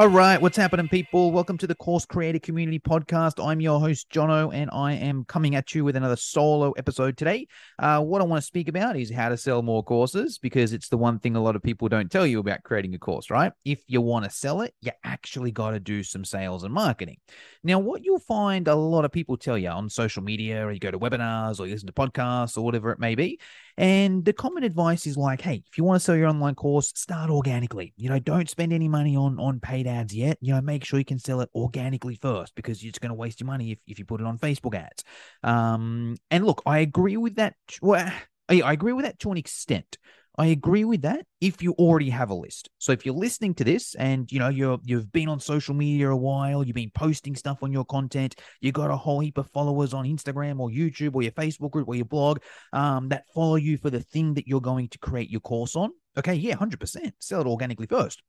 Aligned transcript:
All 0.00 0.08
right, 0.08 0.40
what's 0.40 0.56
happening, 0.56 0.88
people? 0.88 1.30
Welcome 1.30 1.58
to 1.58 1.66
the 1.66 1.74
Course 1.74 2.06
Creator 2.06 2.38
Community 2.38 2.78
Podcast. 2.78 3.34
I'm 3.46 3.60
your 3.60 3.78
host, 3.78 4.08
Jono, 4.08 4.50
and 4.50 4.70
I 4.72 4.94
am 4.94 5.26
coming 5.26 5.56
at 5.56 5.74
you 5.74 5.84
with 5.84 5.94
another 5.94 6.16
solo 6.16 6.72
episode 6.72 7.18
today. 7.18 7.46
Uh, 7.78 8.00
what 8.00 8.22
I 8.22 8.24
want 8.24 8.40
to 8.40 8.46
speak 8.46 8.68
about 8.68 8.96
is 8.96 9.12
how 9.12 9.28
to 9.28 9.36
sell 9.36 9.60
more 9.60 9.84
courses 9.84 10.38
because 10.38 10.72
it's 10.72 10.88
the 10.88 10.96
one 10.96 11.18
thing 11.18 11.36
a 11.36 11.42
lot 11.42 11.54
of 11.54 11.62
people 11.62 11.86
don't 11.90 12.10
tell 12.10 12.26
you 12.26 12.38
about 12.40 12.62
creating 12.62 12.94
a 12.94 12.98
course, 12.98 13.28
right? 13.28 13.52
If 13.66 13.82
you 13.88 14.00
want 14.00 14.24
to 14.24 14.30
sell 14.30 14.62
it, 14.62 14.74
you 14.80 14.92
actually 15.04 15.50
got 15.50 15.72
to 15.72 15.80
do 15.80 16.02
some 16.02 16.24
sales 16.24 16.64
and 16.64 16.72
marketing. 16.72 17.18
Now, 17.62 17.78
what 17.78 18.02
you'll 18.02 18.20
find 18.20 18.68
a 18.68 18.74
lot 18.74 19.04
of 19.04 19.12
people 19.12 19.36
tell 19.36 19.58
you 19.58 19.68
on 19.68 19.90
social 19.90 20.22
media, 20.22 20.64
or 20.64 20.72
you 20.72 20.80
go 20.80 20.90
to 20.90 20.98
webinars, 20.98 21.60
or 21.60 21.66
you 21.66 21.74
listen 21.74 21.88
to 21.88 21.92
podcasts, 21.92 22.56
or 22.56 22.62
whatever 22.62 22.90
it 22.90 23.00
may 23.00 23.16
be, 23.16 23.38
and 23.80 24.26
the 24.26 24.34
common 24.34 24.62
advice 24.62 25.06
is 25.06 25.16
like, 25.16 25.40
hey, 25.40 25.62
if 25.66 25.78
you 25.78 25.84
want 25.84 25.98
to 25.98 26.04
sell 26.04 26.14
your 26.14 26.28
online 26.28 26.54
course, 26.54 26.92
start 26.94 27.30
organically. 27.30 27.94
You 27.96 28.10
know, 28.10 28.18
don't 28.18 28.50
spend 28.50 28.74
any 28.74 28.88
money 28.88 29.16
on 29.16 29.40
on 29.40 29.58
paid 29.58 29.86
ads 29.86 30.14
yet. 30.14 30.36
You 30.42 30.52
know, 30.52 30.60
make 30.60 30.84
sure 30.84 30.98
you 30.98 31.04
can 31.06 31.18
sell 31.18 31.40
it 31.40 31.48
organically 31.54 32.18
first 32.20 32.54
because 32.54 32.84
you're 32.84 32.92
just 32.92 33.00
going 33.00 33.08
to 33.08 33.14
waste 33.14 33.40
your 33.40 33.46
money 33.46 33.70
if, 33.70 33.78
if 33.86 33.98
you 33.98 34.04
put 34.04 34.20
it 34.20 34.26
on 34.26 34.36
Facebook 34.36 34.74
ads. 34.74 35.02
Um, 35.42 36.18
and 36.30 36.44
look, 36.44 36.62
I 36.66 36.80
agree 36.80 37.16
with 37.16 37.36
that. 37.36 37.54
Well, 37.80 38.12
I 38.50 38.72
agree 38.72 38.92
with 38.92 39.06
that 39.06 39.18
to 39.20 39.30
an 39.30 39.38
extent. 39.38 39.96
I 40.40 40.46
agree 40.46 40.84
with 40.84 41.02
that 41.02 41.26
if 41.42 41.62
you 41.62 41.72
already 41.74 42.08
have 42.08 42.30
a 42.30 42.34
list. 42.34 42.70
So 42.78 42.92
if 42.92 43.04
you're 43.04 43.14
listening 43.14 43.52
to 43.56 43.64
this 43.64 43.94
and 43.96 44.32
you 44.32 44.38
know 44.38 44.48
you're 44.48 44.78
you've 44.84 45.12
been 45.12 45.28
on 45.28 45.38
social 45.38 45.74
media 45.74 46.08
a 46.08 46.16
while, 46.16 46.64
you've 46.64 46.74
been 46.74 46.90
posting 46.94 47.36
stuff 47.36 47.62
on 47.62 47.70
your 47.70 47.84
content, 47.84 48.36
you 48.62 48.72
got 48.72 48.90
a 48.90 48.96
whole 48.96 49.20
heap 49.20 49.36
of 49.36 49.50
followers 49.50 49.92
on 49.92 50.06
Instagram 50.06 50.58
or 50.58 50.70
YouTube 50.70 51.14
or 51.14 51.20
your 51.22 51.32
Facebook 51.32 51.72
group 51.72 51.88
or 51.88 51.94
your 51.94 52.06
blog 52.06 52.38
um, 52.72 53.10
that 53.10 53.24
follow 53.34 53.56
you 53.56 53.76
for 53.76 53.90
the 53.90 54.00
thing 54.00 54.32
that 54.32 54.48
you're 54.48 54.62
going 54.62 54.88
to 54.88 54.98
create 54.98 55.28
your 55.28 55.42
course 55.42 55.76
on. 55.76 55.90
Okay, 56.16 56.36
yeah, 56.36 56.54
hundred 56.54 56.80
percent. 56.80 57.12
Sell 57.18 57.42
it 57.42 57.46
organically 57.46 57.86
first. 57.86 58.22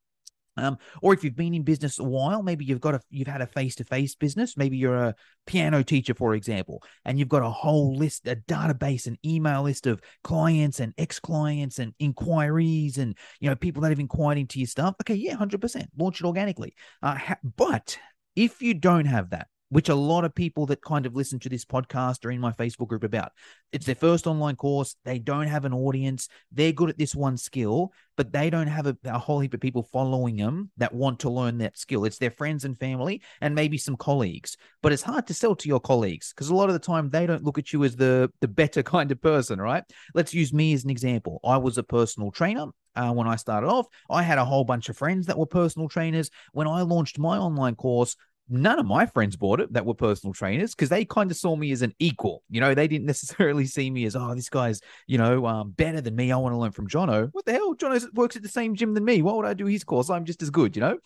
Um, 0.58 0.78
or 1.02 1.14
if 1.14 1.24
you've 1.24 1.36
been 1.36 1.54
in 1.54 1.64
business 1.64 1.98
a 2.00 2.04
while, 2.04 2.44
maybe 2.44 2.66
you've 2.66 2.82
got 2.82 2.96
a 2.96 3.02
you've 3.10 3.28
had 3.28 3.42
a 3.42 3.48
face 3.48 3.76
to 3.76 3.84
face 3.86 4.16
business. 4.16 4.58
Maybe 4.58 4.78
you're 4.78 4.96
a 4.96 5.16
piano 5.46 5.84
teacher, 5.84 6.14
for 6.14 6.36
example, 6.36 6.84
and 7.06 7.18
you've 7.18 7.30
got 7.30 7.44
a 7.44 7.50
whole 7.50 7.96
list, 7.96 8.28
a 8.28 8.36
database, 8.36 9.08
an 9.08 9.18
email 9.26 9.64
list 9.64 9.88
of 9.88 10.02
clients 10.24 10.80
and 10.80 10.94
ex 10.98 11.20
clients 11.20 11.80
and 11.80 11.94
inquiries, 12.00 12.98
and 12.98 13.18
you 13.40 13.50
know 13.50 13.56
people 13.56 13.82
that 13.84 13.90
have 13.90 14.00
inquired 14.00 14.38
into 14.38 14.60
your 14.60 14.68
stuff. 14.68 14.96
Okay, 15.02 15.16
yeah, 15.16 15.36
hundred 15.36 15.62
percent, 15.62 15.90
launch 15.98 16.20
it 16.20 16.26
organically. 16.26 16.76
Uh, 17.02 17.16
ha- 17.16 17.40
but 17.56 17.98
if 18.36 18.62
you 18.62 18.74
don't 18.74 19.06
have 19.06 19.30
that, 19.30 19.48
which 19.72 19.88
a 19.88 19.96
lot 19.96 20.26
of 20.26 20.36
people 20.36 20.66
that 20.66 20.82
kind 20.82 21.06
of 21.06 21.16
listen 21.16 21.40
to 21.40 21.50
this 21.50 21.64
podcast 21.64 22.26
are 22.26 22.32
in 22.32 22.42
my 22.42 22.52
Facebook 22.52 22.90
group 22.90 23.06
about. 23.06 23.32
It's 23.72 23.86
their 23.86 23.96
first 23.96 24.28
online 24.28 24.58
course. 24.58 24.98
They 25.06 25.18
don't 25.18 25.48
have 25.48 25.64
an 25.64 25.74
audience. 25.74 26.28
They're 26.52 26.74
good 26.74 26.90
at 26.90 26.98
this 26.98 27.16
one 27.16 27.38
skill, 27.38 27.94
but 28.18 28.34
they 28.34 28.50
don't 28.50 28.68
have 28.68 28.86
a, 28.86 28.98
a, 29.06 29.18
whole 29.18 29.40
heap 29.40 29.54
of 29.54 29.62
people 29.62 29.84
following 29.84 30.36
them 30.36 30.72
that 30.76 30.94
want 30.94 31.20
to 31.22 31.30
learn 31.30 31.60
that 31.60 31.78
skill. 31.78 32.04
It's 32.04 32.18
their 32.18 32.32
friends 32.32 32.66
and 32.66 32.78
family 32.78 33.22
and 33.40 33.56
maybe 33.56 33.78
some 33.78 33.96
colleagues. 33.96 34.58
But 34.84 34.92
it's 34.92 35.04
hard 35.04 35.26
to 35.28 35.34
sell 35.34 35.56
to 35.56 35.70
your 35.70 35.80
colleagues 35.80 36.34
because 36.34 36.50
a 36.50 36.56
lot 36.56 36.68
of 36.68 36.74
the 36.74 36.80
time 36.80 37.10
they 37.10 37.26
don't 37.26 37.46
look 37.46 37.58
at 37.58 37.72
you 37.72 37.86
as 37.86 37.96
the, 37.96 38.30
the 38.42 38.50
better 38.50 38.84
kind 38.84 39.10
of 39.10 39.22
person, 39.22 39.62
right? 39.62 39.86
Let's 40.14 40.34
use 40.34 40.52
me 40.52 40.74
as 40.74 40.84
an 40.84 40.90
example. 40.90 41.40
I 41.46 41.58
was 41.58 41.78
a 41.78 41.84
personal 41.84 42.32
trainer. 42.32 42.68
Uh, 42.94 43.14
when 43.14 43.26
I 43.26 43.38
started 43.38 43.68
off, 43.68 43.88
I 44.10 44.22
had 44.22 44.38
a 44.38 44.44
whole 44.44 44.66
bunch 44.66 44.90
of 44.90 44.98
friends 44.98 45.28
that 45.28 45.38
were 45.38 45.46
personal 45.46 45.88
trainers. 45.88 46.30
When 46.52 46.68
I 46.68 46.82
launched 46.82 47.18
my 47.18 47.38
online 47.38 47.76
course, 47.76 48.18
none 48.52 48.80
of 48.80 48.86
my 48.86 49.06
friends 49.06 49.36
bought 49.36 49.62
it 49.62 49.74
that 49.74 49.86
were 49.86 49.94
personal 49.94 50.34
trainers 50.34 50.76
because 50.76 50.90
they 50.90 51.06
kind 51.06 51.32
of 51.32 51.38
saw 51.38 51.56
me 51.56 51.72
as 51.72 51.82
an 51.82 51.94
equal. 52.00 52.44
You 52.50 52.62
know, 52.62 52.74
they 52.74 52.88
didn't 52.88 53.06
necessarily 53.08 53.66
see 53.66 53.90
me 53.90 54.06
as, 54.06 54.16
oh, 54.16 54.36
this 54.36 54.50
guy's, 54.50 54.82
you 55.08 55.18
know, 55.18 55.46
um, 55.46 55.72
better 55.72 56.02
than 56.02 56.16
me. 56.16 56.32
I 56.32 56.38
want 56.38 56.54
to 56.54 56.58
learn 56.58 56.72
from 56.72 56.88
Jono. 56.88 57.30
What 57.32 57.46
the 57.46 57.54
hell? 57.54 57.76
Jono 57.76 58.14
works 58.14 58.36
at 58.36 58.44
the 58.44 58.50
same 58.50 58.76
gym 58.76 58.94
than 58.94 59.06
me. 59.06 59.22
Why 59.22 59.34
would 59.34 59.46
I 59.46 59.54
do 59.54 59.66
his 59.66 59.84
course? 59.84 60.10
I'm 60.10 60.26
just 60.26 60.42
as 60.42 60.50
good, 60.50 60.76
you 60.76 60.82
know? 60.82 60.98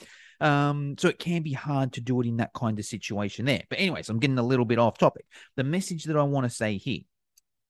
Um, 0.42 0.96
so 0.98 1.08
it 1.08 1.20
can 1.20 1.44
be 1.44 1.54
hard 1.54 1.94
to 1.94 2.02
do 2.02 2.20
it 2.22 2.28
in 2.28 2.38
that 2.38 2.54
kind 2.54 2.78
of 2.80 2.86
situation 2.86 3.46
there. 3.46 3.64
But, 3.70 3.80
anyways, 3.80 4.10
I'm 4.10 4.20
getting 4.20 4.38
a 4.38 4.44
little 4.44 4.66
bit 4.66 4.80
off 4.80 4.98
topic. 4.98 5.26
The 5.56 5.64
message 5.64 6.06
that 6.06 6.18
I 6.18 6.24
want 6.24 6.46
to 6.46 6.50
say 6.50 6.78
here 6.78 7.02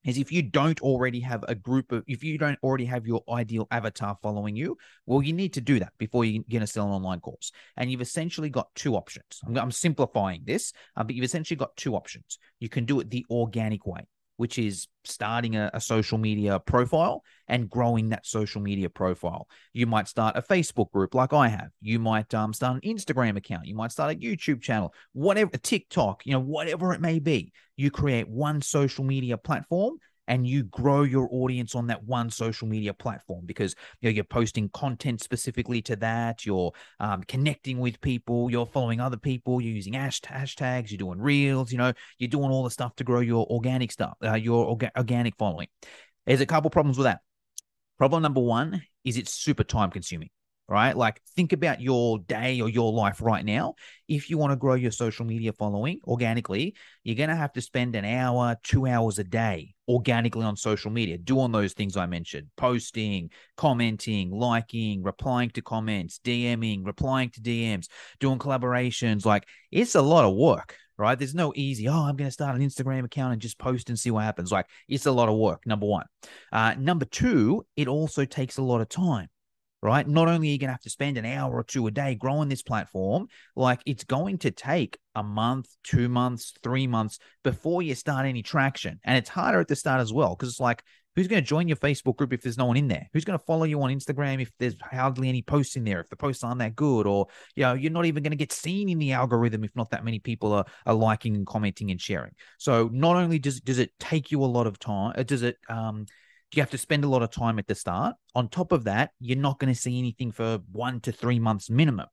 is 0.06 0.18
if 0.18 0.32
you 0.32 0.42
don't 0.42 0.80
already 0.80 1.20
have 1.20 1.44
a 1.48 1.54
group 1.54 1.92
of 1.92 2.04
if 2.06 2.24
you 2.24 2.38
don't 2.38 2.58
already 2.62 2.86
have 2.86 3.06
your 3.06 3.22
ideal 3.28 3.66
avatar 3.70 4.16
following 4.22 4.56
you 4.56 4.76
well 5.04 5.22
you 5.22 5.32
need 5.32 5.52
to 5.52 5.60
do 5.60 5.78
that 5.78 5.92
before 5.98 6.24
you're 6.24 6.42
going 6.50 6.60
to 6.60 6.66
sell 6.66 6.86
an 6.86 6.92
online 6.92 7.20
course. 7.20 7.52
And 7.76 7.90
you've 7.90 8.00
essentially 8.00 8.48
got 8.48 8.68
two 8.74 8.96
options. 8.96 9.40
I'm, 9.46 9.58
I'm 9.58 9.70
simplifying 9.70 10.42
this 10.44 10.72
uh, 10.96 11.04
but 11.04 11.14
you've 11.14 11.24
essentially 11.24 11.56
got 11.56 11.76
two 11.76 11.94
options. 11.94 12.38
You 12.60 12.68
can 12.68 12.84
do 12.84 13.00
it 13.00 13.10
the 13.10 13.26
organic 13.30 13.86
way 13.86 14.06
which 14.36 14.58
is 14.58 14.88
starting 15.04 15.56
a, 15.56 15.70
a, 15.72 15.80
social 15.80 16.18
media 16.18 16.58
profile 16.58 17.22
and 17.48 17.70
growing 17.70 18.10
that 18.10 18.26
social 18.26 18.60
media 18.60 18.90
profile. 18.90 19.48
You 19.72 19.86
might 19.86 20.08
start 20.08 20.36
a 20.36 20.42
Facebook 20.42 20.90
group 20.90 21.14
like 21.14 21.32
I 21.32 21.48
have. 21.48 21.70
You 21.80 21.98
might 21.98 22.32
um, 22.34 22.52
start 22.52 22.82
an 22.82 22.96
Instagram 22.96 23.36
account. 23.36 23.66
You 23.66 23.74
might 23.74 23.92
start 23.92 24.14
a 24.14 24.18
YouTube 24.18 24.60
channel, 24.60 24.92
whatever, 25.12 25.50
a 25.54 25.58
TikTok, 25.58 26.26
you 26.26 26.32
know, 26.32 26.40
whatever 26.40 26.92
it 26.92 27.00
may 27.00 27.18
be. 27.18 27.52
You 27.76 27.90
create 27.90 28.28
one 28.28 28.62
social 28.62 29.04
media 29.04 29.36
platform 29.38 29.98
and 30.28 30.46
you 30.46 30.64
grow 30.64 31.02
your 31.02 31.28
audience 31.30 31.74
on 31.74 31.86
that 31.86 32.02
one 32.04 32.30
social 32.30 32.66
media 32.68 32.92
platform 32.92 33.44
because 33.46 33.74
you 34.00 34.08
know 34.08 34.14
you're 34.14 34.24
posting 34.24 34.68
content 34.70 35.22
specifically 35.22 35.80
to 35.82 35.96
that 35.96 36.44
you're 36.44 36.72
um, 37.00 37.22
connecting 37.24 37.78
with 37.78 38.00
people 38.00 38.50
you're 38.50 38.66
following 38.66 39.00
other 39.00 39.16
people 39.16 39.60
you're 39.60 39.74
using 39.74 39.94
hashtags 39.94 40.90
you're 40.90 40.98
doing 40.98 41.20
reels 41.20 41.72
you 41.72 41.78
know 41.78 41.92
you're 42.18 42.28
doing 42.28 42.50
all 42.50 42.64
the 42.64 42.70
stuff 42.70 42.94
to 42.96 43.04
grow 43.04 43.20
your 43.20 43.46
organic 43.46 43.92
stuff 43.92 44.16
uh, 44.24 44.34
your 44.34 44.76
orga- 44.76 44.90
organic 44.96 45.36
following. 45.36 45.68
There's 46.26 46.40
a 46.40 46.46
couple 46.46 46.70
problems 46.70 46.98
with 46.98 47.04
that. 47.04 47.20
Problem 47.98 48.22
number 48.22 48.40
one 48.40 48.82
is 49.04 49.16
it's 49.16 49.32
super 49.32 49.64
time 49.64 49.90
consuming 49.90 50.30
right? 50.68 50.96
Like 50.96 51.20
think 51.36 51.52
about 51.52 51.80
your 51.80 52.18
day 52.18 52.60
or 52.60 52.68
your 52.68 52.92
life 52.92 53.22
right 53.22 53.44
now. 53.44 53.74
If 54.08 54.30
you 54.30 54.38
want 54.38 54.52
to 54.52 54.56
grow 54.56 54.74
your 54.74 54.90
social 54.90 55.24
media 55.24 55.52
following 55.52 56.00
organically, 56.04 56.74
you're 57.04 57.16
going 57.16 57.28
to 57.28 57.36
have 57.36 57.52
to 57.52 57.60
spend 57.60 57.94
an 57.94 58.04
hour, 58.04 58.56
two 58.62 58.86
hours 58.86 59.18
a 59.18 59.24
day 59.24 59.74
organically 59.88 60.44
on 60.44 60.56
social 60.56 60.90
media, 60.90 61.18
doing 61.18 61.52
those 61.52 61.72
things 61.72 61.96
I 61.96 62.06
mentioned 62.06 62.48
posting, 62.56 63.30
commenting, 63.56 64.30
liking, 64.30 65.02
replying 65.02 65.50
to 65.50 65.62
comments, 65.62 66.20
DMing, 66.24 66.84
replying 66.84 67.30
to 67.30 67.40
DMs, 67.40 67.86
doing 68.18 68.38
collaborations. 68.38 69.24
Like 69.24 69.46
it's 69.70 69.94
a 69.94 70.02
lot 70.02 70.24
of 70.24 70.34
work. 70.34 70.76
Right. 70.98 71.18
There's 71.18 71.34
no 71.34 71.52
easy, 71.54 71.90
oh, 71.90 72.04
I'm 72.04 72.16
going 72.16 72.28
to 72.28 72.32
start 72.32 72.56
an 72.56 72.62
Instagram 72.62 73.04
account 73.04 73.34
and 73.34 73.42
just 73.42 73.58
post 73.58 73.90
and 73.90 73.98
see 73.98 74.10
what 74.10 74.24
happens. 74.24 74.50
Like, 74.50 74.64
it's 74.88 75.04
a 75.04 75.12
lot 75.12 75.28
of 75.28 75.36
work, 75.36 75.66
number 75.66 75.84
one. 75.84 76.06
Uh, 76.50 76.74
number 76.78 77.04
two, 77.04 77.66
it 77.76 77.86
also 77.86 78.24
takes 78.24 78.56
a 78.56 78.62
lot 78.62 78.80
of 78.80 78.88
time 78.88 79.28
right? 79.86 80.06
Not 80.06 80.26
only 80.26 80.48
are 80.48 80.52
you 80.52 80.58
going 80.58 80.68
to 80.68 80.72
have 80.72 80.80
to 80.80 80.90
spend 80.90 81.16
an 81.16 81.24
hour 81.24 81.54
or 81.54 81.62
two 81.62 81.86
a 81.86 81.92
day 81.92 82.16
growing 82.16 82.48
this 82.48 82.62
platform, 82.62 83.28
like 83.54 83.80
it's 83.86 84.02
going 84.02 84.38
to 84.38 84.50
take 84.50 84.98
a 85.14 85.22
month, 85.22 85.68
two 85.84 86.08
months, 86.08 86.52
three 86.64 86.88
months 86.88 87.20
before 87.44 87.82
you 87.82 87.94
start 87.94 88.26
any 88.26 88.42
traction. 88.42 88.98
And 89.04 89.16
it's 89.16 89.30
harder 89.30 89.60
at 89.60 89.68
the 89.68 89.76
start 89.76 90.00
as 90.00 90.12
well 90.12 90.30
because 90.34 90.48
it's 90.48 90.60
like, 90.60 90.82
who's 91.14 91.28
going 91.28 91.40
to 91.40 91.48
join 91.48 91.68
your 91.68 91.76
Facebook 91.76 92.16
group 92.16 92.32
if 92.32 92.42
there's 92.42 92.58
no 92.58 92.66
one 92.66 92.76
in 92.76 92.88
there? 92.88 93.08
Who's 93.12 93.24
going 93.24 93.38
to 93.38 93.44
follow 93.44 93.62
you 93.62 93.80
on 93.80 93.90
Instagram 93.90 94.42
if 94.42 94.50
there's 94.58 94.74
hardly 94.82 95.28
any 95.28 95.40
posts 95.40 95.76
in 95.76 95.84
there, 95.84 96.00
if 96.00 96.08
the 96.08 96.16
posts 96.16 96.42
aren't 96.42 96.58
that 96.58 96.74
good, 96.74 97.06
or 97.06 97.28
you 97.54 97.62
know, 97.62 97.74
you're 97.74 97.92
not 97.92 98.06
even 98.06 98.24
going 98.24 98.32
to 98.32 98.36
get 98.36 98.52
seen 98.52 98.88
in 98.88 98.98
the 98.98 99.12
algorithm 99.12 99.62
if 99.62 99.74
not 99.76 99.90
that 99.90 100.04
many 100.04 100.18
people 100.18 100.52
are, 100.52 100.64
are 100.84 100.94
liking 100.94 101.36
and 101.36 101.46
commenting 101.46 101.92
and 101.92 102.00
sharing. 102.00 102.32
So 102.58 102.90
not 102.92 103.14
only 103.14 103.38
does 103.38 103.60
does 103.60 103.78
it 103.78 103.92
take 104.00 104.32
you 104.32 104.42
a 104.42 104.46
lot 104.46 104.66
of 104.66 104.80
time, 104.80 105.14
uh, 105.16 105.22
does 105.22 105.42
it 105.42 105.56
um 105.68 106.06
you 106.52 106.62
have 106.62 106.70
to 106.70 106.78
spend 106.78 107.04
a 107.04 107.08
lot 107.08 107.22
of 107.22 107.30
time 107.30 107.58
at 107.58 107.66
the 107.66 107.74
start. 107.74 108.14
On 108.34 108.48
top 108.48 108.72
of 108.72 108.84
that, 108.84 109.10
you're 109.20 109.36
not 109.36 109.58
going 109.58 109.72
to 109.72 109.78
see 109.78 109.98
anything 109.98 110.30
for 110.32 110.60
one 110.70 111.00
to 111.00 111.12
three 111.12 111.38
months 111.38 111.68
minimum. 111.68 112.06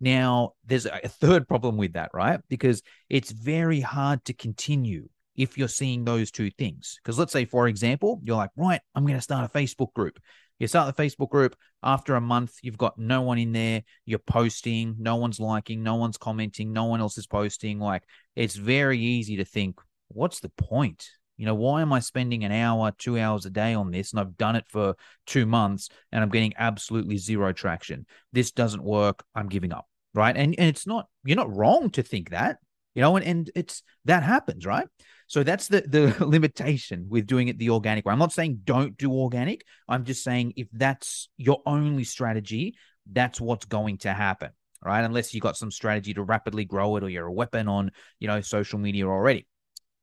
Now, 0.00 0.52
there's 0.66 0.86
a 0.86 1.08
third 1.08 1.48
problem 1.48 1.76
with 1.76 1.94
that, 1.94 2.10
right? 2.12 2.40
Because 2.48 2.82
it's 3.08 3.32
very 3.32 3.80
hard 3.80 4.24
to 4.26 4.34
continue 4.34 5.08
if 5.34 5.56
you're 5.56 5.68
seeing 5.68 6.04
those 6.04 6.30
two 6.30 6.50
things. 6.50 6.98
Because 7.02 7.18
let's 7.18 7.32
say, 7.32 7.44
for 7.44 7.66
example, 7.66 8.20
you're 8.22 8.36
like, 8.36 8.50
right, 8.56 8.80
I'm 8.94 9.04
going 9.04 9.16
to 9.16 9.22
start 9.22 9.48
a 9.48 9.58
Facebook 9.58 9.92
group. 9.94 10.20
You 10.58 10.66
start 10.66 10.94
the 10.94 11.02
Facebook 11.02 11.30
group. 11.30 11.56
After 11.82 12.16
a 12.16 12.20
month, 12.20 12.56
you've 12.62 12.78
got 12.78 12.98
no 12.98 13.22
one 13.22 13.38
in 13.38 13.52
there. 13.52 13.84
You're 14.04 14.18
posting. 14.18 14.96
No 14.98 15.16
one's 15.16 15.38
liking. 15.38 15.82
No 15.82 15.94
one's 15.94 16.16
commenting. 16.16 16.72
No 16.72 16.84
one 16.86 17.00
else 17.00 17.16
is 17.16 17.28
posting. 17.28 17.78
Like, 17.78 18.02
it's 18.34 18.56
very 18.56 18.98
easy 18.98 19.36
to 19.36 19.44
think, 19.44 19.80
what's 20.08 20.40
the 20.40 20.48
point? 20.50 21.08
You 21.38 21.46
know, 21.46 21.54
why 21.54 21.80
am 21.80 21.92
I 21.92 22.00
spending 22.00 22.44
an 22.44 22.52
hour, 22.52 22.92
two 22.98 23.18
hours 23.18 23.46
a 23.46 23.50
day 23.50 23.72
on 23.72 23.90
this? 23.90 24.12
And 24.12 24.20
I've 24.20 24.36
done 24.36 24.56
it 24.56 24.66
for 24.68 24.94
two 25.26 25.46
months 25.46 25.88
and 26.12 26.22
I'm 26.22 26.28
getting 26.28 26.52
absolutely 26.58 27.16
zero 27.16 27.52
traction. 27.52 28.04
This 28.32 28.50
doesn't 28.52 28.82
work. 28.82 29.24
I'm 29.34 29.48
giving 29.48 29.72
up. 29.72 29.86
Right. 30.14 30.36
And, 30.36 30.54
and 30.58 30.68
it's 30.68 30.86
not, 30.86 31.06
you're 31.24 31.36
not 31.36 31.54
wrong 31.54 31.90
to 31.90 32.02
think 32.02 32.30
that. 32.30 32.58
you 32.94 33.02
know, 33.02 33.16
and, 33.16 33.24
and 33.24 33.50
it's 33.54 33.84
that 34.06 34.24
happens, 34.24 34.66
right? 34.66 34.88
So 35.28 35.44
that's 35.44 35.68
the 35.68 35.82
the 35.82 36.26
limitation 36.26 37.06
with 37.08 37.26
doing 37.26 37.48
it 37.48 37.58
the 37.58 37.70
organic 37.70 38.04
way. 38.04 38.12
I'm 38.12 38.18
not 38.18 38.32
saying 38.32 38.62
don't 38.64 38.96
do 38.96 39.12
organic. 39.12 39.64
I'm 39.86 40.04
just 40.04 40.24
saying 40.24 40.54
if 40.56 40.66
that's 40.72 41.28
your 41.36 41.62
only 41.64 42.02
strategy, 42.04 42.76
that's 43.10 43.40
what's 43.40 43.66
going 43.66 43.98
to 43.98 44.12
happen, 44.12 44.50
right? 44.84 45.04
Unless 45.04 45.32
you've 45.32 45.42
got 45.42 45.56
some 45.56 45.70
strategy 45.70 46.14
to 46.14 46.22
rapidly 46.22 46.64
grow 46.64 46.96
it 46.96 47.04
or 47.04 47.08
you're 47.08 47.26
a 47.26 47.32
weapon 47.32 47.68
on, 47.68 47.92
you 48.18 48.26
know, 48.26 48.40
social 48.40 48.78
media 48.78 49.06
already. 49.06 49.46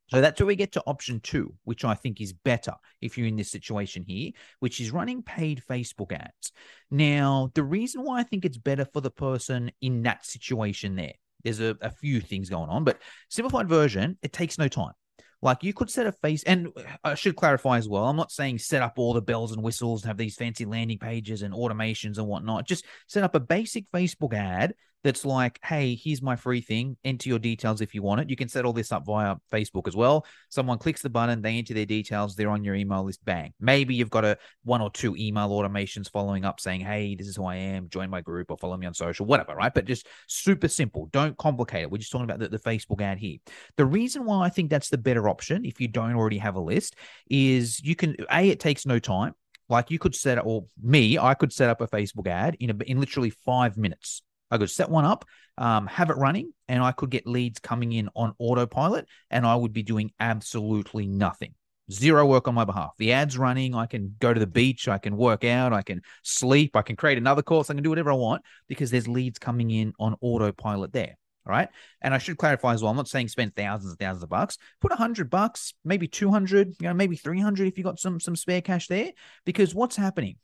So 0.07 0.21
that's 0.21 0.39
where 0.39 0.47
we 0.47 0.55
get 0.55 0.73
to 0.73 0.83
option 0.85 1.19
two, 1.19 1.55
which 1.63 1.83
I 1.83 1.95
think 1.95 2.21
is 2.21 2.31
better 2.31 2.73
if 3.01 3.17
you're 3.17 3.27
in 3.27 3.35
this 3.35 3.51
situation 3.51 4.03
here, 4.07 4.31
which 4.59 4.79
is 4.79 4.91
running 4.91 5.23
paid 5.23 5.63
Facebook 5.67 6.11
ads. 6.11 6.51
Now, 6.91 7.51
the 7.55 7.63
reason 7.63 8.03
why 8.03 8.19
I 8.19 8.23
think 8.23 8.45
it's 8.45 8.57
better 8.57 8.85
for 8.85 9.01
the 9.01 9.11
person 9.11 9.71
in 9.81 10.03
that 10.03 10.25
situation 10.25 10.95
there, 10.95 11.13
there's 11.43 11.59
a, 11.59 11.75
a 11.81 11.89
few 11.89 12.21
things 12.21 12.49
going 12.49 12.69
on, 12.69 12.83
but 12.83 13.01
simplified 13.29 13.67
version, 13.67 14.17
it 14.21 14.31
takes 14.31 14.59
no 14.59 14.67
time. 14.67 14.93
Like 15.41 15.63
you 15.63 15.73
could 15.73 15.89
set 15.89 16.07
a 16.07 16.11
face, 16.11 16.43
and 16.43 16.69
I 17.03 17.13
should 17.15 17.35
clarify 17.35 17.77
as 17.77 17.87
well. 17.87 18.05
I'm 18.05 18.15
not 18.15 18.31
saying 18.31 18.59
set 18.59 18.81
up 18.81 18.93
all 18.97 19.13
the 19.13 19.21
bells 19.21 19.51
and 19.51 19.61
whistles 19.61 20.01
and 20.01 20.07
have 20.07 20.17
these 20.17 20.35
fancy 20.35 20.65
landing 20.65 20.97
pages 20.97 21.41
and 21.41 21.53
automations 21.53 22.17
and 22.17 22.27
whatnot. 22.27 22.67
Just 22.67 22.85
set 23.07 23.23
up 23.23 23.35
a 23.35 23.39
basic 23.39 23.85
Facebook 23.91 24.33
ad 24.33 24.73
that's 25.05 25.23
like, 25.23 25.59
hey, 25.63 25.93
here's 25.93 26.23
my 26.23 26.35
free 26.35 26.61
thing. 26.61 26.97
Enter 27.05 27.29
your 27.29 27.37
details 27.37 27.79
if 27.79 27.93
you 27.93 28.01
want 28.01 28.21
it. 28.21 28.29
You 28.29 28.35
can 28.35 28.49
set 28.49 28.65
all 28.65 28.73
this 28.73 28.91
up 28.91 29.05
via 29.05 29.35
Facebook 29.53 29.87
as 29.87 29.95
well. 29.95 30.25
Someone 30.49 30.79
clicks 30.79 31.03
the 31.03 31.11
button, 31.11 31.43
they 31.43 31.59
enter 31.59 31.75
their 31.75 31.85
details, 31.85 32.35
they're 32.35 32.49
on 32.49 32.63
your 32.63 32.73
email 32.73 33.05
list. 33.05 33.23
Bang. 33.23 33.53
Maybe 33.59 33.93
you've 33.93 34.09
got 34.09 34.25
a 34.25 34.35
one 34.63 34.81
or 34.81 34.89
two 34.89 35.15
email 35.15 35.47
automations 35.49 36.11
following 36.11 36.43
up 36.43 36.59
saying, 36.59 36.81
hey, 36.81 37.13
this 37.13 37.27
is 37.27 37.35
who 37.35 37.45
I 37.45 37.55
am. 37.55 37.87
Join 37.87 38.09
my 38.09 38.21
group 38.21 38.49
or 38.49 38.57
follow 38.57 38.75
me 38.77 38.87
on 38.87 38.95
social, 38.95 39.27
whatever, 39.27 39.53
right? 39.53 39.71
But 39.71 39.85
just 39.85 40.07
super 40.27 40.67
simple. 40.67 41.07
Don't 41.11 41.37
complicate 41.37 41.83
it. 41.83 41.91
We're 41.91 41.99
just 41.99 42.11
talking 42.11 42.25
about 42.25 42.39
the, 42.39 42.49
the 42.49 42.57
Facebook 42.57 42.99
ad 42.99 43.19
here. 43.19 43.37
The 43.77 43.85
reason 43.85 44.25
why 44.25 44.43
I 44.43 44.49
think 44.49 44.71
that's 44.71 44.89
the 44.89 44.97
better 44.97 45.29
option, 45.29 45.65
if 45.65 45.79
you 45.79 45.87
don't 45.87 46.15
already 46.15 46.39
have 46.39 46.55
a 46.55 46.61
list, 46.61 46.95
is 47.29 47.79
you 47.83 47.95
can 47.95 48.15
a 48.31 48.49
it 48.49 48.59
takes 48.59 48.87
no 48.87 48.97
time. 48.97 49.33
Like 49.69 49.91
you 49.91 49.99
could 49.99 50.15
set 50.15 50.39
up, 50.39 50.45
or 50.47 50.65
me, 50.81 51.19
I 51.19 51.35
could 51.35 51.53
set 51.53 51.69
up 51.69 51.81
a 51.81 51.87
Facebook 51.87 52.27
ad 52.27 52.57
in 52.59 52.71
a, 52.71 52.75
in 52.85 52.99
literally 52.99 53.29
five 53.29 53.77
minutes. 53.77 54.23
I 54.51 54.57
could 54.57 54.69
set 54.69 54.89
one 54.89 55.05
up, 55.05 55.25
um, 55.57 55.87
have 55.87 56.09
it 56.09 56.17
running, 56.17 56.53
and 56.67 56.83
I 56.83 56.91
could 56.91 57.09
get 57.09 57.27
leads 57.27 57.59
coming 57.59 57.91
in 57.91 58.09
on 58.15 58.33
autopilot, 58.39 59.07
and 59.29 59.45
I 59.45 59.55
would 59.55 59.73
be 59.73 59.83
doing 59.83 60.11
absolutely 60.19 61.07
nothing. 61.07 61.53
Zero 61.91 62.25
work 62.25 62.47
on 62.47 62.55
my 62.55 62.65
behalf. 62.65 62.93
The 62.97 63.13
ad's 63.13 63.37
running. 63.37 63.75
I 63.75 63.85
can 63.85 64.15
go 64.19 64.33
to 64.33 64.39
the 64.39 64.47
beach. 64.47 64.87
I 64.87 64.97
can 64.97 65.15
work 65.17 65.43
out. 65.43 65.71
I 65.71 65.83
can 65.83 66.01
sleep. 66.23 66.75
I 66.75 66.81
can 66.81 66.95
create 66.95 67.19
another 67.19 67.43
course. 67.43 67.69
I 67.69 67.75
can 67.75 67.83
do 67.83 67.91
whatever 67.91 68.11
I 68.11 68.15
want 68.15 68.41
because 68.67 68.89
there's 68.89 69.07
leads 69.07 69.37
coming 69.37 69.69
in 69.69 69.93
on 69.99 70.15
autopilot 70.19 70.93
there. 70.93 71.15
All 71.45 71.51
right. 71.51 71.69
And 72.01 72.11
I 72.13 72.17
should 72.17 72.39
clarify 72.39 72.73
as 72.73 72.81
well. 72.81 72.89
I'm 72.89 72.97
not 72.97 73.07
saying 73.07 73.27
spend 73.27 73.55
thousands 73.55 73.91
and 73.91 73.99
thousands 73.99 74.23
of 74.23 74.29
bucks. 74.29 74.57
Put 74.81 74.91
a 74.91 74.95
hundred 74.95 75.29
bucks, 75.29 75.75
maybe 75.83 76.07
200, 76.07 76.69
you 76.79 76.87
know, 76.87 76.93
maybe 76.95 77.15
300 77.15 77.67
if 77.67 77.77
you 77.77 77.83
got 77.83 77.99
some, 77.99 78.19
some 78.19 78.35
spare 78.35 78.61
cash 78.61 78.87
there, 78.87 79.11
because 79.45 79.75
what's 79.75 79.95
happening? 79.95 80.37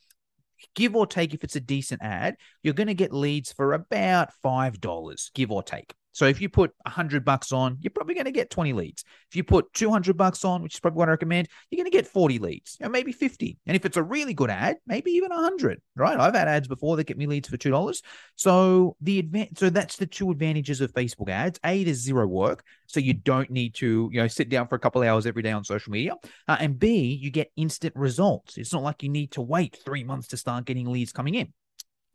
Give 0.76 0.96
or 0.96 1.06
take, 1.08 1.34
if 1.34 1.44
it's 1.44 1.56
a 1.56 1.62
decent 1.62 2.02
ad, 2.02 2.36
you're 2.64 2.74
going 2.74 2.88
to 2.88 2.94
get 2.94 3.14
leads 3.14 3.52
for 3.52 3.74
about 3.74 4.30
$5, 4.44 5.32
give 5.34 5.52
or 5.52 5.64
take. 5.64 5.94
So 6.12 6.26
if 6.26 6.42
you 6.42 6.50
put 6.50 6.72
100 6.84 7.24
bucks 7.24 7.52
on, 7.52 7.78
you're 7.82 7.92
probably 7.92 8.16
going 8.16 8.26
to 8.26 8.32
get 8.32 8.50
20 8.50 8.74
leads. 8.74 9.04
If 9.30 9.36
you 9.36 9.44
put 9.44 9.72
200 9.74 10.18
bucks 10.18 10.44
on, 10.44 10.62
which 10.62 10.76
is 10.76 10.80
probably 10.80 10.98
what 10.98 11.08
I 11.08 11.12
recommend, 11.12 11.48
you're 11.70 11.78
going 11.78 11.90
to 11.90 11.98
get 11.98 12.08
40 12.08 12.40
leads, 12.40 12.78
know, 12.80 12.90
maybe 12.90 13.12
50. 13.12 13.58
And 13.66 13.76
if 13.76 13.86
it's 13.86 13.98
a 13.98 14.04
really 14.04 14.34
good 14.34 14.50
ad, 14.50 14.78
maybe 14.86 15.12
even 15.12 15.30
100, 15.30 15.82
right? 15.96 16.20
I've 16.20 16.36
had 16.36 16.48
ads 16.48 16.68
before 16.68 16.98
that 16.98 17.06
get 17.06 17.18
me 17.18 17.28
leads 17.28 17.48
for 17.48 17.58
$2. 17.58 18.02
So 18.36 18.96
the 19.02 19.24
advan- 19.24 19.58
so 19.58 19.70
that's 19.70 19.98
the 19.98 20.06
two 20.06 20.32
advantages 20.32 20.82
of 20.82 20.94
Facebook 20.94 21.30
ads. 21.30 21.60
A, 21.66 21.84
there's 21.84 21.98
zero 21.98 22.28
work, 22.28 22.64
so 22.88 23.00
you 23.00 23.14
don't 23.14 23.50
need 23.50 23.76
to, 23.76 24.10
you 24.12 24.22
know, 24.22 24.28
sit 24.28 24.50
down 24.50 24.68
for 24.68 24.76
a 24.76 24.80
couple 24.80 25.02
hours 25.04 25.26
every 25.26 25.44
day 25.44 25.52
on 25.52 25.64
social 25.64 25.92
media. 25.92 26.16
Uh, 26.48 26.58
and 26.60 26.78
B, 26.78 27.18
you 27.22 27.32
get 27.32 27.52
instant 27.56 27.96
results. 27.96 28.58
It's 28.58 28.74
not 28.74 28.84
like 28.84 29.04
you 29.04 29.10
need 29.10 29.32
to 29.32 29.42
wait 29.42 29.78
3 29.86 30.04
months 30.04 30.28
to 30.30 30.38
start 30.38 30.66
getting 30.66 30.92
leads 30.92 31.12
coming 31.14 31.36
in. 31.36 31.54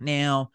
Now, 0.01 0.51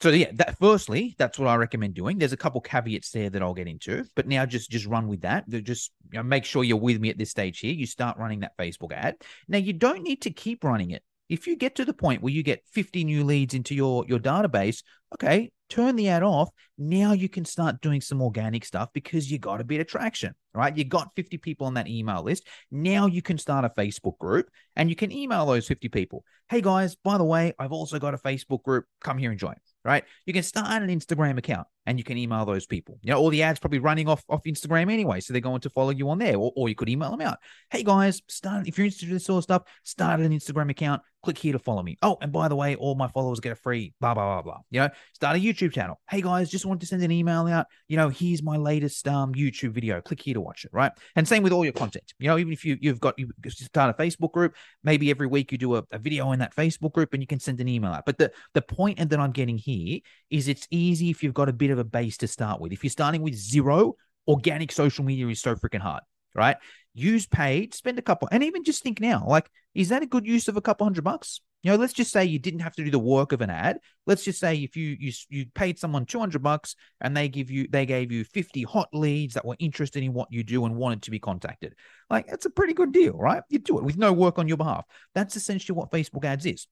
so 0.00 0.08
yeah, 0.10 0.30
that 0.34 0.58
firstly, 0.58 1.14
that's 1.18 1.38
what 1.38 1.48
I 1.48 1.56
recommend 1.56 1.94
doing. 1.94 2.18
There's 2.18 2.32
a 2.32 2.38
couple 2.38 2.60
caveats 2.60 3.10
there 3.10 3.28
that 3.28 3.42
I'll 3.42 3.54
get 3.54 3.68
into, 3.68 4.04
but 4.16 4.26
now 4.26 4.46
just 4.46 4.70
just 4.70 4.86
run 4.86 5.08
with 5.08 5.20
that. 5.22 5.48
Just 5.48 5.92
you 6.10 6.18
know, 6.18 6.22
make 6.22 6.44
sure 6.44 6.64
you're 6.64 6.78
with 6.78 7.00
me 7.00 7.10
at 7.10 7.18
this 7.18 7.30
stage 7.30 7.58
here. 7.58 7.72
You 7.72 7.86
start 7.86 8.18
running 8.18 8.40
that 8.40 8.56
Facebook 8.56 8.92
ad. 8.92 9.16
Now 9.46 9.58
you 9.58 9.72
don't 9.74 10.02
need 10.02 10.22
to 10.22 10.30
keep 10.30 10.64
running 10.64 10.92
it. 10.92 11.02
If 11.28 11.46
you 11.46 11.54
get 11.54 11.76
to 11.76 11.84
the 11.84 11.92
point 11.92 12.22
where 12.22 12.32
you 12.32 12.42
get 12.42 12.64
50 12.72 13.04
new 13.04 13.24
leads 13.24 13.52
into 13.54 13.74
your 13.74 14.06
your 14.06 14.18
database, 14.18 14.82
okay, 15.14 15.50
turn 15.68 15.96
the 15.96 16.08
ad 16.08 16.22
off. 16.22 16.50
Now 16.78 17.12
you 17.12 17.28
can 17.28 17.44
start 17.44 17.80
doing 17.80 18.00
some 18.00 18.20
organic 18.22 18.64
stuff 18.64 18.90
because 18.92 19.30
you 19.30 19.38
got 19.38 19.60
a 19.60 19.64
bit 19.64 19.80
of 19.80 19.86
traction, 19.86 20.34
right? 20.54 20.76
You 20.76 20.84
got 20.84 21.14
50 21.16 21.38
people 21.38 21.66
on 21.66 21.74
that 21.74 21.88
email 21.88 22.22
list. 22.22 22.46
Now 22.70 23.06
you 23.06 23.22
can 23.22 23.38
start 23.38 23.64
a 23.64 23.68
Facebook 23.70 24.18
group 24.18 24.48
and 24.76 24.88
you 24.90 24.96
can 24.96 25.12
email 25.12 25.46
those 25.46 25.66
50 25.66 25.88
people. 25.88 26.24
Hey 26.48 26.60
guys, 26.60 26.96
by 26.96 27.18
the 27.18 27.24
way, 27.24 27.52
I've 27.58 27.72
also 27.72 27.98
got 27.98 28.14
a 28.14 28.18
Facebook 28.18 28.62
group. 28.62 28.86
Come 29.00 29.18
here 29.18 29.30
and 29.30 29.38
join 29.38 29.56
right? 29.84 30.04
You 30.26 30.32
can 30.32 30.42
start 30.42 30.82
an 30.82 30.88
Instagram 30.88 31.38
account 31.38 31.66
and 31.86 31.98
you 31.98 32.04
can 32.04 32.18
email 32.18 32.44
those 32.44 32.66
people. 32.66 32.98
You 33.02 33.12
know, 33.12 33.18
all 33.18 33.30
the 33.30 33.42
ads 33.42 33.58
probably 33.58 33.78
running 33.78 34.08
off, 34.08 34.22
off 34.28 34.42
Instagram 34.44 34.92
anyway. 34.92 35.20
So 35.20 35.32
they're 35.32 35.40
going 35.40 35.62
to 35.62 35.70
follow 35.70 35.90
you 35.90 36.08
on 36.10 36.18
there, 36.18 36.36
or, 36.36 36.52
or 36.54 36.68
you 36.68 36.74
could 36.74 36.88
email 36.88 37.10
them 37.10 37.22
out. 37.22 37.38
Hey 37.70 37.82
guys, 37.82 38.20
start 38.28 38.68
if 38.68 38.76
you're 38.76 38.84
interested 38.84 39.08
in 39.08 39.14
this 39.14 39.24
sort 39.24 39.38
of 39.38 39.44
stuff, 39.44 39.62
start 39.84 40.20
an 40.20 40.32
Instagram 40.32 40.70
account, 40.70 41.02
click 41.22 41.38
here 41.38 41.52
to 41.52 41.58
follow 41.58 41.82
me. 41.82 41.96
Oh, 42.02 42.18
and 42.20 42.32
by 42.32 42.48
the 42.48 42.56
way, 42.56 42.76
all 42.76 42.94
my 42.94 43.08
followers 43.08 43.40
get 43.40 43.52
a 43.52 43.56
free 43.56 43.94
blah 44.00 44.14
blah 44.14 44.42
blah 44.42 44.42
blah. 44.42 44.60
You 44.70 44.80
know, 44.80 44.88
start 45.14 45.36
a 45.36 45.38
YouTube 45.40 45.72
channel. 45.72 46.00
Hey 46.08 46.20
guys, 46.20 46.50
just 46.50 46.66
wanted 46.66 46.80
to 46.80 46.86
send 46.86 47.02
an 47.02 47.10
email 47.10 47.46
out. 47.46 47.66
You 47.88 47.96
know, 47.96 48.08
here's 48.08 48.42
my 48.42 48.56
latest 48.56 49.06
um 49.08 49.34
YouTube 49.34 49.72
video. 49.72 50.00
Click 50.00 50.20
here 50.20 50.34
to 50.34 50.40
watch 50.40 50.64
it, 50.64 50.70
right? 50.72 50.92
And 51.16 51.26
same 51.26 51.42
with 51.42 51.52
all 51.52 51.64
your 51.64 51.72
content. 51.72 52.12
You 52.18 52.28
know, 52.28 52.38
even 52.38 52.52
if 52.52 52.64
you 52.64 52.78
you've 52.80 53.00
got 53.00 53.18
you 53.18 53.30
start 53.48 53.94
a 53.98 54.02
Facebook 54.02 54.32
group, 54.32 54.54
maybe 54.82 55.10
every 55.10 55.26
week 55.26 55.52
you 55.52 55.58
do 55.58 55.76
a, 55.76 55.84
a 55.90 55.98
video 55.98 56.32
in 56.32 56.38
that 56.40 56.54
Facebook 56.54 56.92
group 56.92 57.12
and 57.12 57.22
you 57.22 57.26
can 57.26 57.40
send 57.40 57.60
an 57.60 57.68
email 57.68 57.92
out. 57.92 58.04
But 58.06 58.18
the 58.18 58.32
the 58.54 58.62
point 58.62 58.98
that 59.10 59.20
I'm 59.20 59.32
getting 59.32 59.58
here 59.58 60.00
is 60.30 60.48
it's 60.48 60.66
easy 60.70 61.10
if 61.10 61.22
you've 61.22 61.34
got 61.34 61.48
a 61.48 61.52
bit 61.52 61.70
of 61.70 61.78
a 61.78 61.84
base 61.84 62.16
to 62.18 62.28
start 62.28 62.60
with. 62.60 62.72
If 62.72 62.84
you're 62.84 62.90
starting 62.90 63.22
with 63.22 63.34
zero, 63.34 63.94
organic 64.26 64.72
social 64.72 65.04
media 65.04 65.26
is 65.28 65.40
so 65.40 65.54
freaking 65.54 65.80
hard, 65.80 66.02
right? 66.34 66.56
Use 66.94 67.26
paid, 67.26 67.74
spend 67.74 67.98
a 67.98 68.02
couple, 68.02 68.28
and 68.32 68.42
even 68.42 68.64
just 68.64 68.82
think 68.82 69.00
now, 69.00 69.24
like, 69.26 69.48
is 69.74 69.90
that 69.90 70.02
a 70.02 70.06
good 70.06 70.26
use 70.26 70.48
of 70.48 70.56
a 70.56 70.60
couple 70.60 70.84
hundred 70.84 71.04
bucks? 71.04 71.40
You 71.62 71.70
know, 71.70 71.76
let's 71.76 71.92
just 71.92 72.10
say 72.10 72.24
you 72.24 72.38
didn't 72.38 72.60
have 72.60 72.74
to 72.76 72.84
do 72.84 72.90
the 72.90 72.98
work 72.98 73.32
of 73.32 73.42
an 73.42 73.50
ad. 73.50 73.80
Let's 74.06 74.24
just 74.24 74.40
say 74.40 74.56
if 74.56 74.76
you 74.76 74.96
you 74.98 75.12
you 75.28 75.46
paid 75.54 75.78
someone 75.78 76.06
200 76.06 76.42
bucks 76.42 76.74
and 77.00 77.14
they 77.14 77.28
give 77.28 77.50
you 77.50 77.68
they 77.68 77.84
gave 77.84 78.10
you 78.10 78.24
50 78.24 78.62
hot 78.62 78.88
leads 78.92 79.34
that 79.34 79.44
were 79.44 79.56
interested 79.58 80.02
in 80.02 80.14
what 80.14 80.32
you 80.32 80.42
do 80.42 80.64
and 80.64 80.76
wanted 80.76 81.02
to 81.02 81.10
be 81.10 81.18
contacted. 81.18 81.74
Like 82.08 82.26
that's 82.28 82.46
a 82.46 82.50
pretty 82.50 82.72
good 82.72 82.92
deal, 82.92 83.12
right? 83.12 83.42
You 83.50 83.58
do 83.58 83.78
it 83.78 83.84
with 83.84 83.98
no 83.98 84.12
work 84.12 84.38
on 84.38 84.48
your 84.48 84.56
behalf. 84.56 84.86
That's 85.14 85.36
essentially 85.36 85.76
what 85.76 85.90
Facebook 85.90 86.24
ads 86.24 86.46
is 86.46 86.66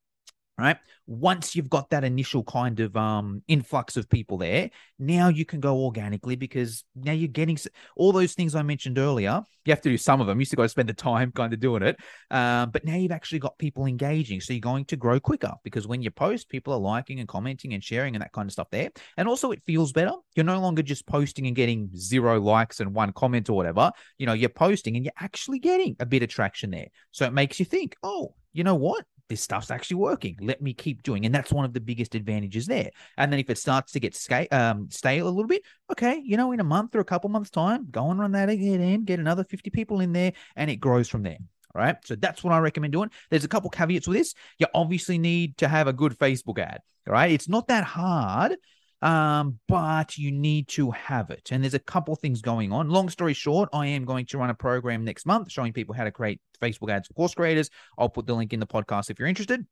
right? 0.58 0.76
Once 1.06 1.54
you've 1.54 1.70
got 1.70 1.90
that 1.90 2.04
initial 2.04 2.42
kind 2.44 2.80
of 2.80 2.96
um 2.96 3.42
influx 3.48 3.96
of 3.96 4.08
people 4.08 4.38
there 4.38 4.70
now 4.98 5.28
you 5.28 5.44
can 5.44 5.60
go 5.60 5.78
organically 5.78 6.36
because 6.36 6.84
now 6.94 7.12
you're 7.12 7.28
getting 7.28 7.58
all 7.96 8.12
those 8.12 8.34
things 8.34 8.54
i 8.54 8.62
mentioned 8.62 8.98
earlier 8.98 9.42
you 9.68 9.72
have 9.72 9.82
to 9.82 9.90
do 9.90 9.98
some 9.98 10.20
of 10.22 10.26
them. 10.26 10.38
You 10.40 10.46
still 10.46 10.56
got 10.56 10.62
to 10.62 10.68
spend 10.70 10.88
the 10.88 10.94
time 10.94 11.30
kind 11.30 11.52
of 11.52 11.60
doing 11.60 11.82
it. 11.82 12.00
Um, 12.30 12.70
but 12.70 12.86
now 12.86 12.94
you've 12.94 13.12
actually 13.12 13.38
got 13.38 13.58
people 13.58 13.84
engaging 13.84 14.40
so 14.40 14.54
you're 14.54 14.60
going 14.60 14.86
to 14.86 14.96
grow 14.96 15.20
quicker 15.20 15.52
because 15.62 15.86
when 15.86 16.00
you 16.00 16.10
post 16.10 16.48
people 16.48 16.72
are 16.72 16.80
liking 16.80 17.20
and 17.20 17.28
commenting 17.28 17.74
and 17.74 17.84
sharing 17.84 18.14
and 18.14 18.22
that 18.22 18.32
kind 18.32 18.48
of 18.48 18.52
stuff 18.52 18.68
there. 18.70 18.90
And 19.18 19.28
also 19.28 19.50
it 19.50 19.62
feels 19.66 19.92
better. 19.92 20.14
You're 20.34 20.44
no 20.44 20.58
longer 20.58 20.82
just 20.82 21.06
posting 21.06 21.46
and 21.46 21.54
getting 21.54 21.90
zero 21.94 22.40
likes 22.40 22.80
and 22.80 22.94
one 22.94 23.12
comment 23.12 23.50
or 23.50 23.56
whatever. 23.56 23.92
You 24.16 24.24
know 24.24 24.32
you're 24.32 24.48
posting 24.48 24.96
and 24.96 25.04
you're 25.04 25.12
actually 25.20 25.58
getting 25.58 25.96
a 26.00 26.06
bit 26.06 26.22
of 26.22 26.30
traction 26.30 26.70
there. 26.70 26.88
So 27.10 27.26
it 27.26 27.34
makes 27.34 27.60
you 27.60 27.66
think 27.66 27.94
oh 28.02 28.34
you 28.54 28.64
know 28.64 28.74
what 28.74 29.04
this 29.28 29.42
stuff's 29.42 29.70
actually 29.70 29.96
working. 29.96 30.36
Let 30.40 30.60
me 30.62 30.74
keep 30.74 31.02
doing. 31.02 31.26
And 31.26 31.34
that's 31.34 31.52
one 31.52 31.64
of 31.64 31.72
the 31.72 31.80
biggest 31.80 32.14
advantages 32.14 32.66
there. 32.66 32.90
And 33.16 33.32
then 33.32 33.40
if 33.40 33.50
it 33.50 33.58
starts 33.58 33.92
to 33.92 34.00
get 34.00 34.14
scale, 34.14 34.46
um, 34.50 34.90
stale 34.90 35.26
a 35.26 35.30
little 35.30 35.46
bit, 35.48 35.62
okay, 35.90 36.20
you 36.24 36.36
know, 36.36 36.52
in 36.52 36.60
a 36.60 36.64
month 36.64 36.94
or 36.94 37.00
a 37.00 37.04
couple 37.04 37.30
months' 37.30 37.50
time, 37.50 37.86
go 37.90 38.10
and 38.10 38.18
run 38.18 38.32
that 38.32 38.48
again, 38.48 39.04
get 39.04 39.20
another 39.20 39.44
50 39.44 39.70
people 39.70 40.00
in 40.00 40.12
there, 40.12 40.32
and 40.56 40.70
it 40.70 40.76
grows 40.76 41.08
from 41.08 41.22
there. 41.22 41.38
All 41.74 41.82
right. 41.82 41.96
So 42.04 42.14
that's 42.16 42.42
what 42.42 42.52
I 42.52 42.58
recommend 42.58 42.92
doing. 42.92 43.10
There's 43.30 43.44
a 43.44 43.48
couple 43.48 43.70
caveats 43.70 44.08
with 44.08 44.16
this. 44.16 44.34
You 44.58 44.66
obviously 44.74 45.18
need 45.18 45.58
to 45.58 45.68
have 45.68 45.86
a 45.86 45.92
good 45.92 46.18
Facebook 46.18 46.58
ad. 46.58 46.80
All 47.06 47.12
right. 47.12 47.30
It's 47.30 47.48
not 47.48 47.68
that 47.68 47.84
hard 47.84 48.56
um, 49.02 49.58
but 49.68 50.18
you 50.18 50.32
need 50.32 50.68
to 50.68 50.90
have 50.90 51.30
it. 51.30 51.48
And 51.52 51.62
there's 51.62 51.74
a 51.74 51.78
couple 51.78 52.16
things 52.16 52.40
going 52.42 52.72
on. 52.72 52.88
Long 52.88 53.08
story 53.08 53.34
short, 53.34 53.68
I 53.72 53.86
am 53.86 54.04
going 54.04 54.26
to 54.26 54.38
run 54.38 54.50
a 54.50 54.54
program 54.54 55.04
next 55.04 55.26
month 55.26 55.50
showing 55.50 55.72
people 55.72 55.94
how 55.94 56.04
to 56.04 56.10
create 56.10 56.40
Facebook 56.60 56.90
ads 56.90 57.08
for 57.08 57.14
course 57.14 57.34
creators. 57.34 57.70
I'll 57.96 58.08
put 58.08 58.26
the 58.26 58.34
link 58.34 58.52
in 58.52 58.60
the 58.60 58.66
podcast 58.66 59.10
if 59.10 59.18
you're 59.18 59.28
interested. 59.28 59.64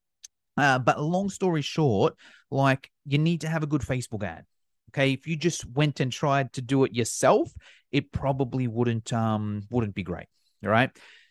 Uh, 0.57 0.79
but 0.79 1.01
long 1.01 1.29
story 1.29 1.63
short, 1.63 2.15
like 2.51 2.91
you 3.05 3.19
need 3.19 3.43
to 3.43 3.49
have 3.49 3.63
a 3.63 3.67
good 3.67 3.83
Facebook 3.83 4.23
ad. 4.23 4.45
Okay, 4.91 5.13
if 5.13 5.27
you 5.27 5.37
just 5.37 5.69
went 5.71 6.01
and 6.01 6.11
tried 6.11 6.53
to 6.55 6.63
do 6.63 6.85
it 6.85 6.95
yourself, 6.95 7.53
it 7.93 8.13
probably 8.13 8.67
wouldn't 8.67 9.13
um 9.13 9.63
wouldn't 9.71 9.95
be 9.95 10.03
great. 10.03 10.27
All 10.65 10.71
right. 10.71 10.91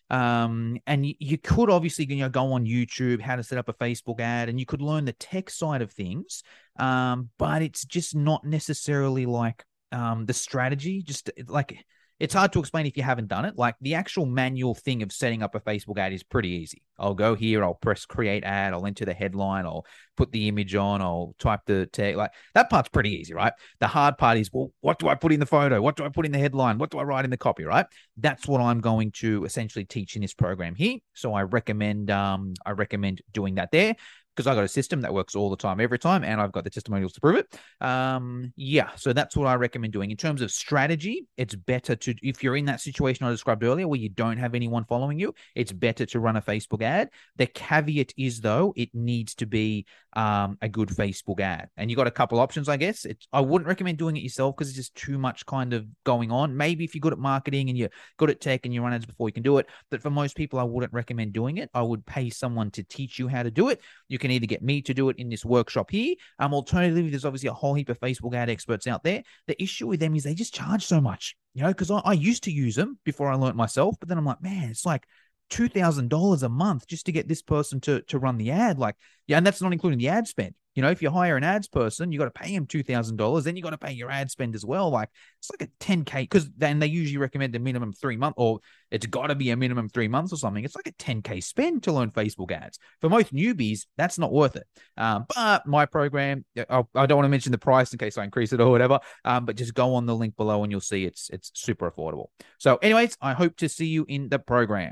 Um, 0.10 0.78
and 0.86 1.06
you, 1.06 1.38
could 1.38 1.70
obviously 1.70 2.06
you 2.06 2.18
know 2.18 2.30
go 2.30 2.54
on 2.54 2.66
YouTube 2.66 3.22
how 3.22 3.36
to 3.36 3.44
set 3.44 3.58
up 3.58 3.70
a 3.70 3.74
Facebook 3.74 4.20
ad, 4.20 4.50
and 4.50 4.60
you 4.60 4.66
could 4.66 4.82
learn 4.82 5.06
the 5.06 5.14
tech 5.14 5.50
side 5.50 5.82
of 5.82 5.92
things. 5.92 6.44
Um, 6.78 7.30
but 7.38 7.62
it's 7.62 7.86
just 7.86 8.16
not 8.16 8.44
necessarily 8.44 9.26
like 9.26 9.64
um, 9.92 10.26
the 10.26 10.34
strategy, 10.34 11.02
just 11.02 11.32
like 11.48 11.86
it's 12.20 12.34
hard 12.34 12.54
to 12.54 12.60
explain 12.60 12.86
if 12.86 12.96
you 12.96 13.04
haven't 13.04 13.28
done 13.28 13.44
it. 13.44 13.58
Like 13.58 13.76
the 13.82 13.96
actual 13.96 14.26
manual 14.26 14.74
thing 14.74 15.04
of 15.04 15.12
setting 15.12 15.44
up 15.44 15.54
a 15.54 15.60
Facebook 15.60 15.98
ad 15.98 16.14
is 16.14 16.24
pretty 16.24 16.50
easy. 16.50 16.82
I'll 16.98 17.14
go 17.14 17.36
here, 17.36 17.62
I'll 17.64 17.74
press 17.74 18.06
create 18.06 18.46
ad, 18.46 18.74
I'll 18.74 18.86
enter 18.86 19.04
the 19.04 19.14
headline, 19.14 19.66
I'll 19.66 19.86
put 20.16 20.32
the 20.32 20.48
image 20.48 20.76
on, 20.76 21.02
I'll 21.02 21.36
type 21.40 21.60
the 21.66 21.88
tag. 21.88 22.16
Like 22.16 22.32
that 22.54 22.70
part's 22.70 22.88
pretty 22.88 23.12
easy, 23.12 23.34
right? 23.34 23.52
The 23.80 23.88
hard 23.88 24.18
part 24.18 24.38
is, 24.38 24.50
well, 24.54 24.72
what 24.80 24.98
do 25.00 25.10
I 25.10 25.16
put 25.16 25.34
in 25.34 25.42
the 25.42 25.46
photo? 25.46 25.82
What 25.82 25.98
do 25.98 26.06
I 26.06 26.10
put 26.10 26.26
in 26.26 26.32
the 26.32 26.40
headline? 26.40 26.78
What 26.78 26.90
do 26.90 27.00
I 27.00 27.04
write 27.04 27.26
in 27.26 27.32
the 27.32 27.38
copy, 27.38 27.66
right? 27.66 27.86
That's 28.16 28.48
what 28.48 28.62
I'm 28.62 28.80
going 28.80 29.12
to 29.14 29.44
essentially 29.44 29.84
teach 29.84 30.16
in 30.16 30.22
this 30.22 30.34
program 30.34 30.76
here. 30.76 31.00
So 31.14 31.34
I 31.34 31.44
recommend 31.44 32.12
um 32.12 32.54
I 32.66 32.72
recommend 32.72 33.22
doing 33.34 33.56
that 33.56 33.72
there 33.72 33.96
because 34.36 34.48
I 34.48 34.56
got 34.56 34.64
a 34.64 34.70
system 34.70 35.02
that 35.02 35.14
works 35.14 35.36
all 35.36 35.50
the 35.50 35.56
time, 35.56 35.80
every 35.80 35.98
time, 35.98 36.24
and 36.24 36.42
I've 36.42 36.52
got 36.52 36.64
the 36.64 36.70
testimonials 36.70 37.14
to 37.14 37.22
prove 37.22 37.38
it. 37.38 37.60
Um, 37.80 38.52
yeah, 38.58 38.90
so 38.96 39.14
that's 39.14 39.38
what 39.38 39.48
I 39.48 39.56
recommend 39.56 39.94
doing. 39.94 40.12
In 40.12 40.18
terms 40.18 40.42
of 40.42 40.52
strategy, 40.52 41.28
it's 41.38 41.56
better 41.56 41.96
to 41.96 42.16
if 42.22 42.44
you're 42.44 42.58
in 42.58 42.66
that 42.66 42.82
situation 42.82 43.26
I 43.26 43.32
described 43.32 43.64
earlier 43.64 43.88
where 43.88 44.00
you 44.00 44.10
don't 44.10 44.38
have 44.38 44.54
anyone 44.54 44.84
following 44.86 45.20
you, 45.20 45.34
it's 45.56 45.72
better 45.72 46.06
to 46.08 46.20
run 46.20 46.36
a 46.36 46.42
Facebook 46.42 46.82
ad. 46.82 47.10
The 47.38 47.48
caveat 47.48 48.14
is 48.18 48.42
though, 48.42 48.74
it 48.76 48.90
needs 48.94 49.36
to 49.36 49.46
be 49.46 49.86
um, 50.14 50.58
a 50.62 50.68
good 50.68 50.90
Facebook 50.90 51.40
ad, 51.40 51.70
and 51.78 51.90
you 51.90 51.96
got 51.96 52.08
a 52.08 52.12
couple 52.12 52.40
options, 52.40 52.68
I 52.68 52.78
guess. 52.78 53.06
It's, 53.06 53.28
I 53.32 53.42
wouldn't 53.42 53.68
recommend 53.68 53.98
doing 53.98 54.18
it 54.18 54.24
yourself 54.24 54.56
because 54.56 54.70
it's 54.70 54.78
just 54.78 54.96
too 54.96 55.18
much 55.18 55.46
kind 55.46 55.74
of 55.74 55.86
going 56.04 56.32
on. 56.32 56.56
Maybe 56.56 56.84
if 56.84 56.94
you're 56.94 57.02
good 57.02 57.14
at 57.14 57.20
marketing 57.20 57.70
and 57.70 57.78
you're 57.78 57.90
good 58.18 58.30
at 58.30 58.42
tech 58.42 58.66
and 58.66 58.74
you 58.74 58.82
run 58.82 58.94
ads 58.94 59.06
before 59.06 59.30
you 59.30 59.34
can 59.34 59.44
do 59.44 59.60
it, 59.60 59.68
but 59.90 60.02
for 60.02 60.10
most 60.10 60.36
people, 60.36 60.60
I 60.60 60.64
wouldn't 60.64 60.94
recommend 60.94 61.34
doing 61.34 61.58
it. 61.58 61.70
I 61.74 61.82
would 61.82 62.06
pay 62.06 62.30
someone 62.30 62.72
to 62.72 62.84
teach 62.84 63.18
you 63.18 63.28
how 63.28 63.44
to 63.44 63.52
do 63.52 63.70
it. 63.70 63.82
You 64.08 64.18
can 64.18 64.25
either 64.32 64.46
get 64.46 64.64
me 64.64 64.82
to 64.84 64.94
do 64.94 65.10
it 65.10 65.18
in 65.18 65.30
this 65.30 65.46
workshop 65.46 65.92
here. 65.92 66.16
Um, 66.40 66.54
alternatively, 66.54 67.10
there's 67.10 67.26
obviously 67.26 67.50
a 67.50 67.54
whole 67.54 67.74
heap 67.74 67.90
of 67.90 68.00
Facebook 68.00 68.36
ad 68.36 68.50
experts 68.50 68.88
out 68.88 69.04
there. 69.04 69.24
The 69.48 69.62
issue 69.62 69.88
with 69.88 70.00
them 70.00 70.16
is 70.16 70.24
they 70.24 70.34
just 70.34 70.54
charge 70.54 70.86
so 70.86 71.02
much, 71.02 71.36
you 71.54 71.64
know, 71.64 71.70
because 71.70 71.92
I, 71.92 72.00
I 72.00 72.14
used 72.14 72.44
to 72.44 72.52
use 72.52 72.76
them 72.76 73.00
before 73.04 73.30
I 73.30 73.36
learned 73.36 73.58
myself, 73.58 73.96
but 74.00 74.10
then 74.10 74.18
I'm 74.18 74.26
like, 74.26 74.42
man, 74.42 74.70
it's 74.70 74.86
like 74.86 75.06
two 75.50 75.68
thousand 75.68 76.10
dollars 76.10 76.44
a 76.44 76.50
month 76.50 76.88
just 76.88 77.06
to 77.06 77.12
get 77.12 77.28
this 77.28 77.42
person 77.42 77.80
to 77.82 78.02
to 78.04 78.20
run 78.20 78.38
the 78.38 78.52
ad. 78.52 78.80
Like, 78.80 78.96
yeah, 79.28 79.38
and 79.38 79.46
that's 79.46 79.62
not 79.62 79.74
including 79.74 80.00
the 80.00 80.10
ad 80.10 80.28
spend. 80.28 80.56
You 80.76 80.82
know, 80.82 80.90
if 80.90 81.02
you 81.02 81.10
hire 81.10 81.38
an 81.38 81.44
ads 81.46 81.70
person, 81.70 82.12
you 82.12 82.20
got 82.20 82.26
to 82.26 82.32
pay 82.32 82.50
him 82.50 82.66
two 82.66 82.84
thousand 82.84 83.16
dollars. 83.16 83.46
Then 83.46 83.56
you 83.56 83.64
got 83.64 83.70
to 83.70 83.78
pay 83.78 83.94
your 83.94 84.12
ad 84.12 84.30
spend 84.30 84.56
as 84.56 84.66
well. 84.66 84.90
Like 84.90 85.10
it's 85.40 85.50
like 85.50 85.70
a 85.70 85.72
ten 85.80 86.04
k 86.04 86.24
because 86.24 86.50
then 86.58 86.80
they 86.80 86.88
usually 86.88 87.18
recommend 87.18 87.56
a 87.56 87.60
minimum 87.60 87.94
three 87.94 88.18
month, 88.18 88.36
or 88.38 88.60
it's 88.92 89.06
got 89.06 89.28
to 89.28 89.36
be 89.36 89.52
a 89.52 89.56
minimum 89.56 89.88
three 89.88 90.10
months 90.10 90.34
or 90.34 90.38
something. 90.38 90.66
It's 90.66 90.76
like 90.76 90.88
a 90.88 90.92
ten 90.94 91.22
k 91.22 91.40
spend 91.40 91.84
to 91.84 91.94
learn 91.94 92.12
Facebook 92.12 92.52
ads. 92.52 92.78
For 93.00 93.10
most 93.10 93.34
newbies, 93.34 93.86
that's 93.96 94.20
not 94.20 94.34
worth 94.34 94.58
it. 94.58 94.68
Um, 94.98 95.26
but 95.34 95.66
my 95.66 95.86
program, 95.86 96.44
I, 96.58 96.84
I 96.94 97.06
don't 97.06 97.18
want 97.18 97.26
to 97.26 97.30
mention 97.30 97.54
the 97.54 97.58
price 97.58 97.94
in 97.94 97.98
case 97.98 98.18
I 98.18 98.26
increase 98.26 98.52
it 98.52 98.60
or 98.60 98.70
whatever. 98.70 99.00
Um, 99.24 99.46
but 99.46 99.56
just 99.56 99.74
go 99.74 99.96
on 99.96 100.06
the 100.06 100.16
link 100.16 100.36
below 100.36 100.64
and 100.64 100.72
you'll 100.72 100.82
see 100.82 101.06
it's 101.06 101.30
it's 101.30 101.52
super 101.54 101.90
affordable. 101.90 102.26
So, 102.58 102.76
anyways, 102.78 103.16
I 103.22 103.32
hope 103.32 103.56
to 103.58 103.70
see 103.70 103.88
you 103.88 104.06
in 104.10 104.28
the 104.28 104.40
program. 104.40 104.92